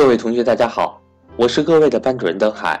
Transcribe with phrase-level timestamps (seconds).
[0.00, 0.98] 各位同学，大家好，
[1.36, 2.80] 我是各位的班主任登海。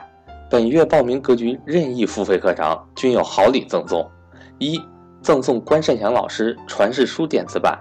[0.50, 4.10] 本月报名格局任意付费课程均有好礼赠送：
[4.58, 4.80] 一、
[5.20, 7.74] 赠送关善祥老师传世书电子版；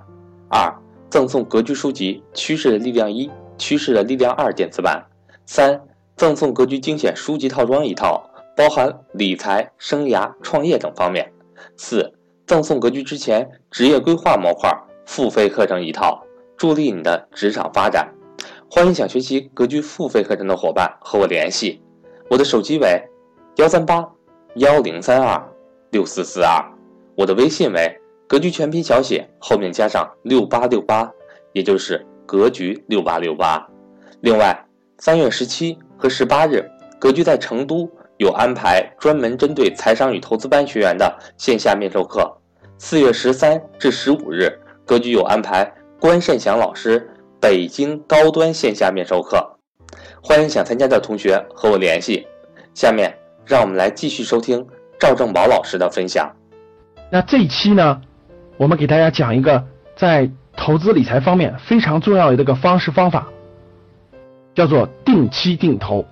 [0.50, 0.70] 二、
[1.10, 5.02] 赠送格局书籍《趋势的力量一》《趋势的力量二》电子版；
[5.46, 5.82] 三、
[6.18, 11.24] 赠送格局精选书籍套装一套，包含理财、生涯、创业等方面；
[11.78, 12.14] 四、
[12.46, 14.70] 赠送格局之前职业规划模块
[15.06, 16.26] 付费课程一套，
[16.58, 18.06] 助力你的职场发展。
[18.72, 21.82] 欢迎想学习格局付费课程的伙伴和我联系，
[22.30, 23.02] 我的手机为
[23.56, 24.08] 幺三八
[24.58, 25.44] 幺零三二
[25.90, 26.64] 六四四二，
[27.16, 31.12] 我的微信为格局全拼小写后面加上六八六八，
[31.52, 33.68] 也就是格局六八六八。
[34.22, 34.56] 另外，
[35.00, 36.64] 三月十七和十八日，
[37.00, 42.32] 格局在成都有安排专门针对财商与投资班学员的线下面授课。
[42.78, 44.48] 四月十三至十五日，
[44.86, 47.10] 格局有安排关善祥老师。
[47.42, 49.58] 北京高端线下面授课，
[50.22, 52.28] 欢迎想参加的同学和我联系。
[52.74, 54.68] 下面让我们来继续收听
[55.00, 56.30] 赵正宝老师的分享。
[57.10, 58.02] 那这一期呢，
[58.58, 63.30] 我们给大家讲一个在投资理财方面非常重要的一个方式方法，
[64.54, 66.06] 叫做定期定投。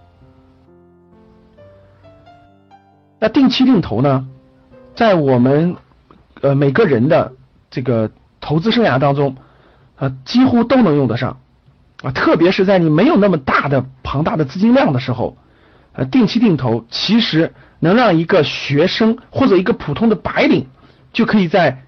[3.20, 4.26] 那定期定投呢，
[4.96, 5.76] 在我们
[6.42, 7.34] 呃每个人的
[7.70, 9.36] 这个投资生涯当中。
[9.98, 11.40] 啊，几乎都能用得上
[12.04, 15.38] 啊，特别是在你没有那么大的庞大的资金量的时候，
[15.94, 20.68] 呃，定期定投其实能让一个学生或者一个普通的白领
[21.12, 21.84] 就可以在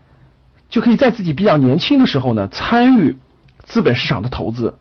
[0.70, 3.18] 就可以在自己比较年轻的时候呢参与
[3.64, 4.80] 资本市场的投资，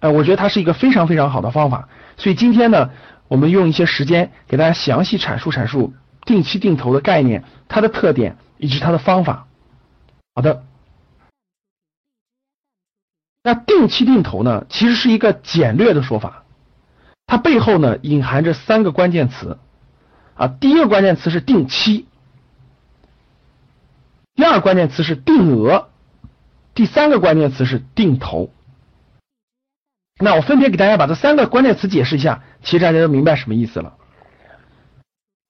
[0.00, 1.88] 呃，我觉得它是一个非常非常好的方法。
[2.16, 2.90] 所以今天呢，
[3.28, 5.94] 我们用一些时间给大家详细阐述阐述
[6.24, 9.46] 定期定投的概念、它的特点以及它的方法。
[10.34, 10.64] 好的。
[13.46, 16.44] 那定期定投呢，其实是一个简略的说法，
[17.26, 19.58] 它背后呢隐含着三个关键词
[20.34, 20.48] 啊。
[20.48, 22.06] 第一个关键词是定期，
[24.34, 25.90] 第二个关键词是定额，
[26.72, 28.50] 第三个关键词是定投。
[30.18, 33.92] 那我分别给大家把这三个关键词解释一下，其实大家就明白什么意思了。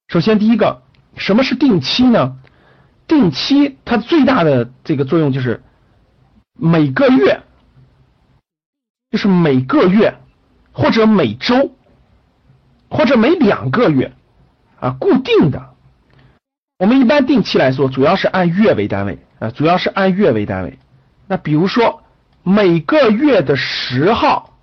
[0.08, 0.82] 首先，第一个，
[1.16, 2.38] 什么是定期呢？
[3.06, 5.62] 定期它最大的这个作用就是
[6.58, 7.42] 每个月。
[9.14, 10.16] 就是每个月，
[10.72, 11.70] 或者每周，
[12.90, 14.12] 或者每两个月
[14.80, 15.70] 啊，固定的。
[16.80, 20.80] 我们一般定期来说，主要是按月为单位啊，主要是按月为单位。
[21.28, 22.02] 那比如说
[22.42, 24.58] 每个月的十号，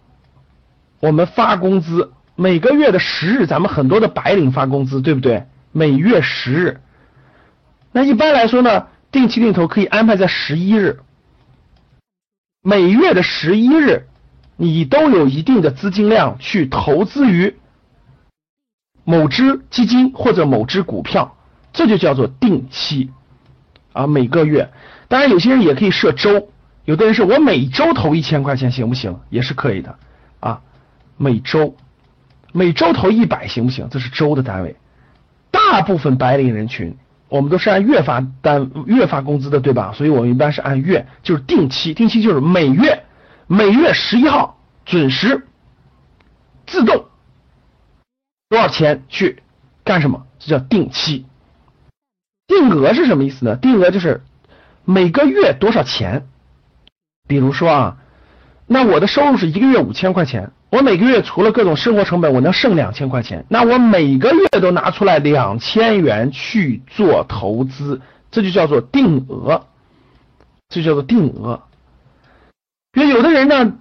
[1.00, 5.46] 我们发工资；每个月的十日，咱们很多的白领发工资，对不对？
[5.72, 6.82] 每月十日。
[7.94, 11.00] 那一般来说呢，定期定投可以安排在十一日，
[12.62, 14.10] 每月的十一日。
[14.62, 17.56] 你都有一定的资金量去投资于
[19.04, 21.36] 某只基金或者某只股票，
[21.74, 23.10] 这就叫做定期
[23.92, 24.06] 啊。
[24.06, 24.70] 每个月，
[25.08, 26.50] 当然有些人也可以设周，
[26.86, 29.20] 有的人是我每周投一千块钱行不行？
[29.32, 29.98] 也是可以的
[30.40, 30.62] 啊。
[31.18, 31.76] 每周，
[32.54, 33.88] 每周投一百行不行？
[33.90, 34.76] 这是周的单位。
[35.50, 36.96] 大部分白领人群，
[37.30, 39.92] 我们都是按月发单月发工资的，对吧？
[39.96, 43.06] 所以我们一般是按月，就是定期，定期就是每月。
[43.54, 45.46] 每月十一号准时
[46.66, 47.08] 自动
[48.48, 49.44] 多少钱去
[49.84, 50.26] 干什么？
[50.40, 51.26] 这叫定期。
[52.48, 53.58] 定额是什么意思呢？
[53.58, 54.22] 定额就是
[54.86, 56.30] 每个月多少钱。
[57.28, 57.98] 比如说啊，
[58.68, 68.00] 那我的收入是一个月五千块钱，我每个月除了各种生活成本，我能剩两千块钱，那我每个月都拿出来两千元去做投资，
[68.32, 69.66] 这就叫做定额，
[70.70, 71.64] 这叫做定额。
[72.94, 73.74] 因为有的人呢，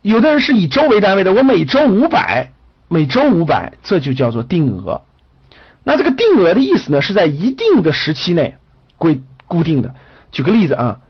[0.00, 2.52] 有的人是以周为单位的，我每周五百，
[2.88, 5.02] 每周五百，这就叫做定额。
[5.82, 8.56] 那这个定额的意思呢，是在一定的时期内
[8.96, 9.94] 规固定的。
[10.32, 11.00] 举个例子啊，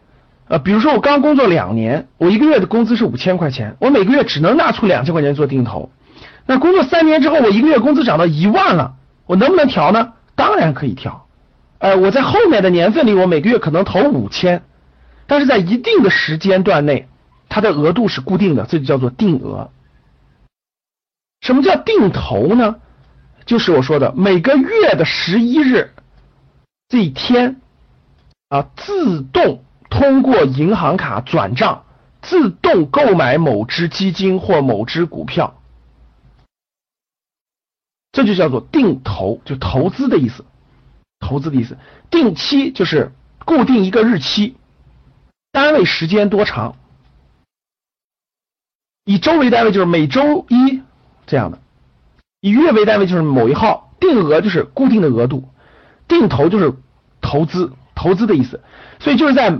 [0.48, 5.92] 呃，比如说我刚工作两年，我一个月的工资是五千块钱，我每个月只能拿出两千块钱做定投。
[6.47, 8.95] 那工作三年之后，我一个月工资涨到一万了，
[9.27, 10.15] 我能不能调呢？
[10.34, 11.28] 当然可以调。
[11.78, 14.65] 呃，我在后面的年份里，我每个月可能投五千，
[15.28, 17.06] 但是在一定的时间段内。
[17.54, 19.71] 它的额度是固定的，这就叫做定额。
[21.41, 22.80] 什么叫定投呢？
[23.47, 25.92] 就是我说的每个月的十一日
[26.89, 27.60] 这一天
[28.48, 31.84] 啊，自动通过银行卡转账，
[32.22, 35.62] 自动购买某只基金或某只股票，
[38.10, 40.45] 这就叫做定投，就投资的意思，
[41.21, 41.78] 投资的意思。
[42.10, 43.12] 定期就是
[43.45, 44.56] 固定一个日期，
[45.53, 46.74] 单位时间多长。
[49.04, 50.80] 以周为单位就是每周一
[51.27, 51.59] 这样的，
[52.41, 55.48] 以月为单位就是某一号，定额就是固定的额度，
[56.09, 56.72] 定投就是
[57.21, 58.60] 投资投资的意思，
[58.98, 59.59] 所以就是在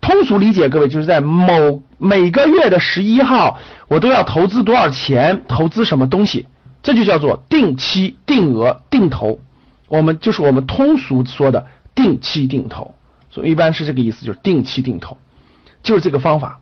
[0.00, 3.58] 通俗理解，各位就是在某每个月的十一号，
[3.88, 6.46] 我都要投资多少钱，投资什么东西，
[6.82, 9.40] 这就叫做定期定额定投，
[9.88, 12.94] 我们就是我们通俗说的定期定投，
[13.28, 15.18] 所以一般是这个意思，就是定期定投，
[15.82, 16.60] 就是这个方法。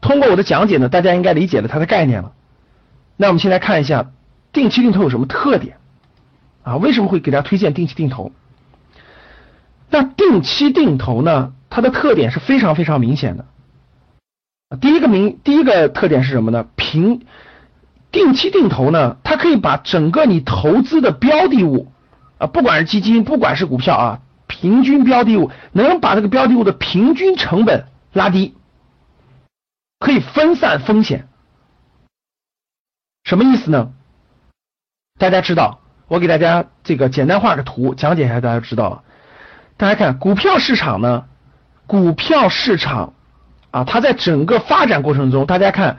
[0.00, 2.32] 通过我的讲解呢，大家应该理解了它的概念了。
[3.16, 4.10] 那我们先来看一下
[4.52, 5.76] 定期定投有什么特点
[6.62, 6.76] 啊？
[6.76, 8.32] 为什么会给大家推荐定期定投？
[9.90, 13.46] 那定期定投呢，它的特点是非常非常明显的。
[14.80, 16.66] 第一个明第一个特点是什么呢？
[16.76, 17.22] 平
[18.12, 21.90] 定期定投呢，它可以把整个你投资的标的物
[22.36, 28.54] 啊，不管是基金，不管是股票啊，平均标的物能把这个标的物的平均成本拉低。
[29.98, 31.28] 可以分散风险，
[33.24, 33.92] 什么意思呢？
[35.18, 39.02] 大家知道，我给大家这个简单画个图讲解一下，大家知道了。
[39.76, 41.24] 大家看股票市场呢，
[41.86, 43.14] 股票市场
[43.72, 45.98] 啊，它在整个发展过程中，大家看，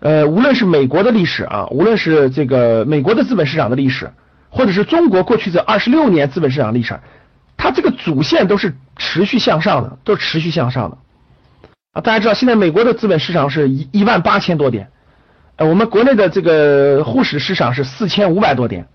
[0.00, 4.12] 呃，无论是美国的历史啊，无论是这个美国的资本市场的历史，
[4.50, 7.00] 或者是中国过去这二十六年资本市场历史，
[7.56, 10.98] 它这个主线都是持续向上的，都是持续向上的。
[11.92, 14.90] 啊，大家知道现在美国的资本市场是一一万八千多点，
[15.56, 18.86] 呃，我们国内的这个沪市市场是四千五百多点。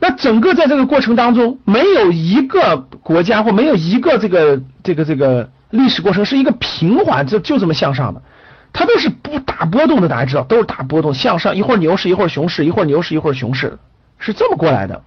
[0.00, 8.20] 那整个在这个过程当中，没有一个国家或没有一个这个这个这个历史过程是一个平缓，就就这么向上的，
[8.72, 10.08] 它都是不打波动的。
[10.08, 13.78] 大家知道，都是打波动向上，一会儿牛市，一会儿熊市，一会儿牛市，一会儿熊市，
[14.18, 15.02] 是这么过来的。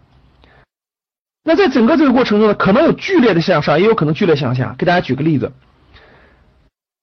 [1.43, 4.73] 那在整个这个过程中呢，可能有剧烈的向上，也有可能剧烈向下。
[4.77, 5.51] 给大家举个例子。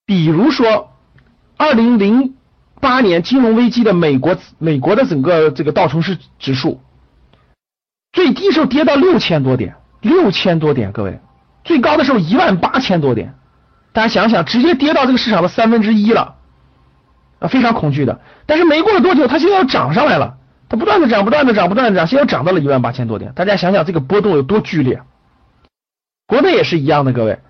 [0.07, 0.93] 比如说，
[1.57, 2.37] 二零零
[2.81, 6.81] 八年金融危机的美国，美国的整个这个道琼斯指数
[8.13, 11.19] 最低时候跌到六千多点，六千多点，各位，
[11.65, 13.35] 最高的时候一万八千多点，
[13.93, 16.37] 大家想想，直接跌到这个市场的三分之一了，
[17.41, 18.21] 啊，非常恐惧的。
[18.47, 20.39] 但是没过了多久，它现在又涨上来了，
[20.69, 23.33] 它不断的涨，不断的涨，不断的涨，现在又涨到了一万八千多点。
[23.35, 25.03] 大家想想这个波动有多剧烈，
[26.29, 27.41] 国内也是一样的，各位。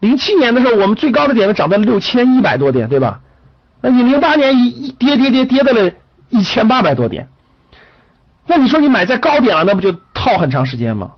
[0.00, 3.20] 零七年的时候，我们最高的点位涨到了六千一百多点，对吧？
[3.80, 5.92] 那你零八年一一跌跌跌跌到了
[6.28, 7.28] 一千八百多点，
[8.46, 11.12] 那你说你买在高点了，那不就套很长时间吗？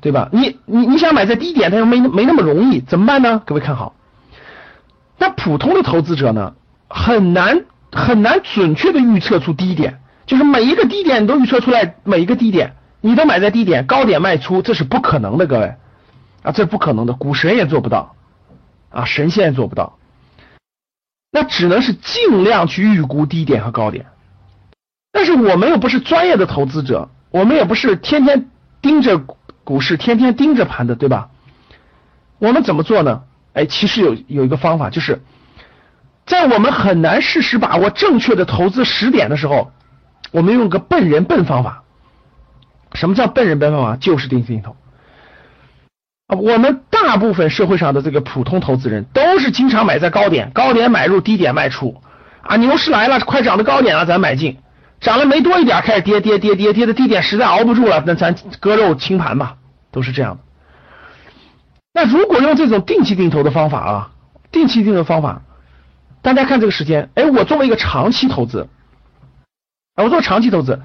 [0.00, 0.28] 对吧？
[0.32, 3.42] 你你你想买在低点，它又没没那么容易，怎么办呢？
[3.44, 3.94] 各位看好，
[5.18, 6.54] 那普通的投资者呢，
[6.88, 15.74] 很难很难准确的预测出低点，就是每一个低点你都预测出来，每一个低点你都买在低点，高点卖出，这是不可能的，各位
[16.46, 18.14] 啊，这不可能的，股神也做不到。
[18.88, 19.98] 啊，神仙也做不到，
[21.30, 24.06] 那只能是尽量去预估低点和高点。
[25.12, 28.48] 但是我们又不是专业的投资者，我们也不是天天
[28.80, 29.18] 盯着
[29.64, 31.28] 股市、天天盯着盘的，对吧？
[32.38, 33.24] 我们怎么做呢？
[33.52, 35.20] 哎，其实有有一个方法，就是
[36.24, 39.72] 在我们很难事实把握正确的投资时点的时候，
[40.30, 41.82] 我们用个笨人笨方法。
[42.94, 43.96] 什么叫笨人笨方法？
[43.96, 44.74] 就是定期定投。
[46.34, 52.02] 我们大部分社会上的这个普通投资人都是经常买在高点，高点买入，低点卖出。
[52.42, 54.58] 啊，牛市来了，快涨到高点了，咱买进，
[55.00, 59.56] 涨了没多一点，开始跌跌跌跌跌的低点实在熬不住了，那咱割肉清盘吧，
[59.92, 60.42] 都是这样的。
[61.92, 64.10] 那如果用这种定期定投的方法啊，
[64.50, 65.42] 定期定投方法，
[66.22, 68.68] 大家看这个时间，哎，我作为一个长期投资，
[69.94, 70.82] 啊，我做长期投资。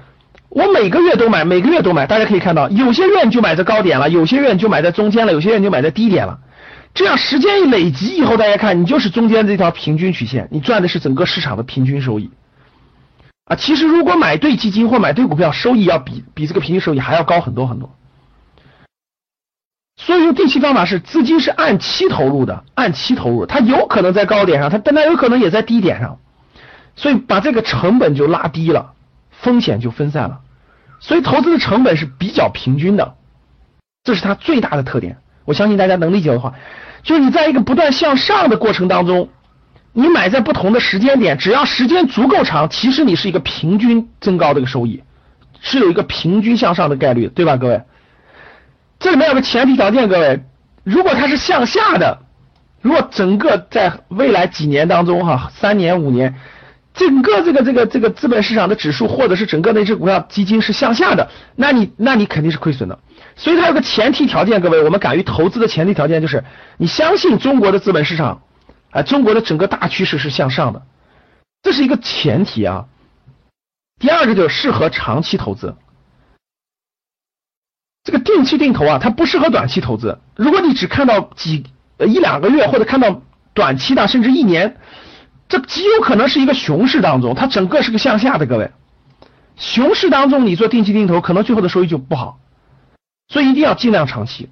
[0.54, 6.40] 我每个月都买，每个月都买，大家可以看到，有些月你就买在高点了，有些月你就买在中间了，有些月你就买在低点了。
[6.92, 12.30] 这样时间一累积以后，大家看，你就是中间这条平均曲线，你赚的是整个市场的平均收益。
[13.46, 17.96] 啊，其实如果买对基金或买对股票，收益要比比这个平均收益还要高很多很多。
[19.96, 26.18] 所以用定期方法是资金是按期投入的，按期投入，它有可能在高点上，它但它有可能也在低点上，
[26.94, 28.92] 所以把这个成本就拉低了。
[29.42, 30.40] 风险就分散了，
[31.00, 33.14] 所以投资的成本是比较平均的，
[34.04, 35.18] 这是它最大的特点。
[35.44, 36.54] 我相信大家能理解的话，
[37.02, 39.28] 就是你在一个不断向上的过程当中，
[39.92, 45.02] 你买在不同的时间点，只要时间足够长，其实你是一个平均增高的一个收益，
[45.60, 47.82] 是有一个平均向上的概率，对吧，各位？
[49.00, 50.44] 这里面有个前提条件，各位，
[50.84, 52.20] 如果它是向下的，
[52.80, 56.36] 如果整个在未来几年当中，哈，三年五年。
[56.94, 62.98] 整个这个这个这个资本市场的指数，或者是整个那只股票基金是向下的，那你那你肯定是亏损的。
[63.34, 66.44] 所以它有个前提条件，各位，我们敢于投资的前提条件就是
[66.76, 68.42] 你相信中国的资本市场，
[68.90, 70.82] 啊，中国的整个大趋势是向上的。
[71.62, 72.86] 这是一个前提啊。
[73.98, 75.76] 第二个就是适合长期投资。
[78.04, 80.18] 这个定期定投啊，它不适合短期投资。
[80.34, 81.64] 如果你只看到几
[81.98, 83.22] 呃一两个月，或者看到
[83.54, 84.76] 短期的，甚至一年，
[85.52, 88.46] 这极有可能是一个熊市当中，它整个是个向下的。
[88.46, 88.70] 各位，
[89.56, 92.40] 熊市当中你做定期定投，可能最后的收益就不好。
[93.28, 94.48] 所以一定要尽量长期。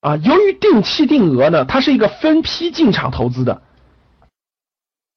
[0.00, 3.60] 啊，由于定期定额呢，它是一个分批进场投资的，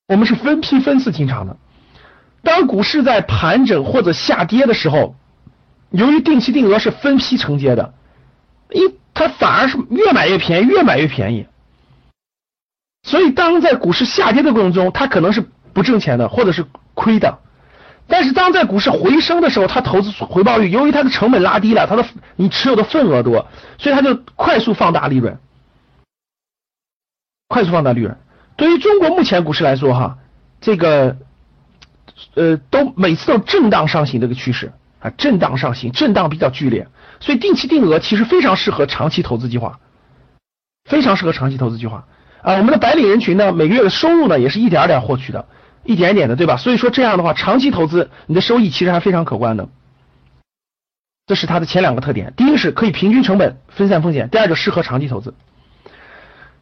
[0.10, 1.56] 我们是分批分次进场的。
[2.44, 5.16] 当股市在盘整或者下跌的时候。
[5.92, 7.94] 由于定期定额是分批承接的，
[8.70, 11.48] 一它反而是越买越便宜，越买越便宜。
[13.04, 15.44] 所以当在股市下跌的过程中，它可能是
[15.74, 17.40] 不挣钱的，或者是亏的。
[18.08, 22.06] 但是当在股市回升的时候，它投资回报率，由于它的成本拉低了，它的
[22.36, 25.40] 你持有的份额多，所以它就快速放大利润，
[27.48, 28.18] 快速放大利润。
[28.56, 30.18] 对于中国目前股市来说，哈，
[30.60, 31.18] 这个
[32.36, 34.74] 呃都每次都震荡上行这个趋势。
[35.00, 36.88] 啊，震荡上行，震荡比较剧烈，
[37.20, 39.80] 所以定期定额其实非常适合长期投资计划，
[40.86, 42.06] 非常适合长期投资计划
[42.42, 42.54] 啊。
[42.56, 45.46] 我们的白领人群呢，每个月的收入呢也是一点点获取的，
[45.84, 46.58] 一点点的，对吧？
[46.58, 49.70] 所以说这样的话，长期投资你的收益其实还非常可观的。
[51.28, 55.34] 这是它的前两个特点，第一个是可以平均成本、分散风险，第二个适合长期投资。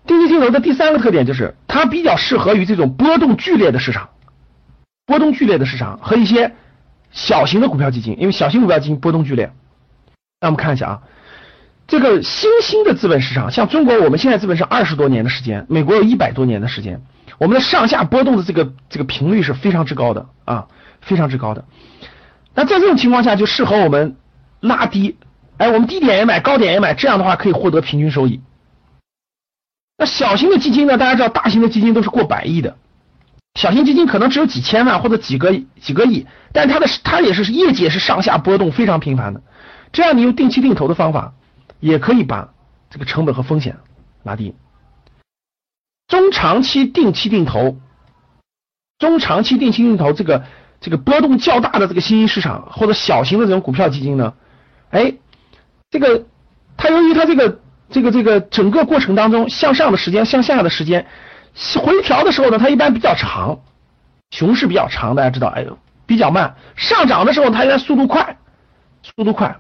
[0.06, 4.10] 定期定投的第三个特点就是它比较适合于这种波动剧烈的市场，
[5.06, 6.56] 波动剧烈的市场和一些。
[7.12, 9.52] 小型的股票基金，因为小型股票基金波动剧烈。
[10.42, 11.02] 那我们看一下啊，
[11.90, 17.02] 这个新兴的资本市场，像中国，我们现在资本是二十多年的时间，美国有一百多年的时间，
[17.40, 20.68] 我们的上下波动的这个这个频率是非常之高的啊，
[21.02, 21.66] 非常之高的。
[22.54, 24.18] 那在这种情况下，就适合我们
[24.60, 25.18] 拉低，
[25.58, 28.40] 哎，我们低点也买，高点也买，这样的话可以获得平均收益。
[29.98, 30.98] 那小型的基金呢？
[30.98, 32.78] 大家知道，大型的基金都是过百亿的。
[33.60, 39.42] 小型基金可能只有几千万或者几个几个亿，但它的它也是业绩也是上下波动非常频繁的。
[39.92, 41.34] 这样你用定期定投的方法，
[41.80, 42.54] 也可以把
[42.90, 43.78] 这个成本和风险
[44.24, 44.56] 拉低。
[46.08, 47.78] 中长期定期定投，
[48.98, 50.44] 中长期定期定投这个
[50.80, 54.34] 这个波动较大的这个新兴市场或者小型的这种股票基金呢，
[54.90, 55.14] 哎，
[55.90, 56.26] 这个
[56.78, 57.60] 它由于它这个
[57.90, 61.08] 这个这个整个过程当中向上的时间向下的时间。
[61.84, 63.60] 回调的时候呢，它一般比较长，
[64.30, 66.56] 熊市比较长，大家知道，哎呦，比较慢。
[66.76, 68.38] 上涨的时候，它应该速度快，
[69.02, 69.60] 速度快。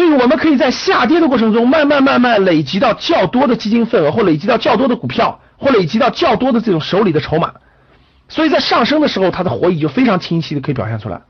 [0.00, 7.52] 所以我们可以在下跌的过程中，慢慢慢慢累积到较多的基金份额，或累积到较多的股票，或累积到较多的这种手里的筹码。
[8.26, 11.20] 所以在上升的时候，它的活力就非常清晰的可以表现出来。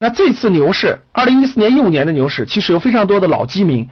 [0.00, 3.90] 那这次牛市，二零一四年、一五年的牛市，其实有非常多的老基民。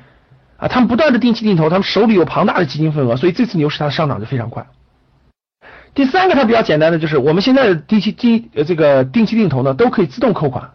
[0.57, 4.69] 啊，他们不断的定期定投，他们手里有庞大的基金份额，所以这次牛市它的上涨就非常快。
[5.93, 10.71] 第三个它比较简单的就是我们现在的定期定呃这个定期定投呢都可以自动扣款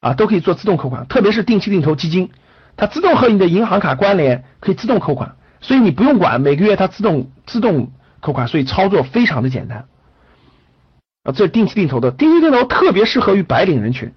[0.00, 2.30] 啊，都可以做自动扣款，特别是定期定投基金，
[2.76, 9.86] 它自动和你的银行卡关联，可以自动扣款，所以你不用管每个月它自动自动扣款，所以操作非常的简单。
[11.24, 14.12] 啊，这定期定投的定期定投特别适合于白领人群，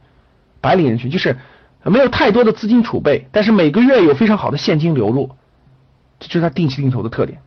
[0.60, 1.38] 白领人群就是。
[1.84, 5.32] 没有太多的资金储备，但是每个月有非常好的现金流入，
[6.20, 7.42] 这就是它定期定投的特点。